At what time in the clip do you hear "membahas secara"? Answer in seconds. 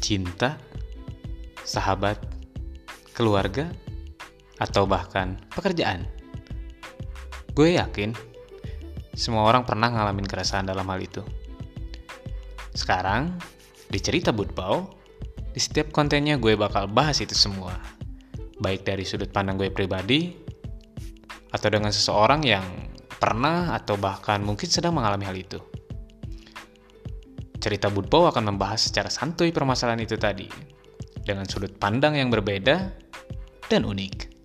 28.54-29.10